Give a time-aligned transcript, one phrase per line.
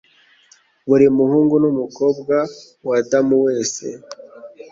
[0.87, 2.35] Buri muhungu n'umukobwa
[2.87, 3.85] w'Adamu wese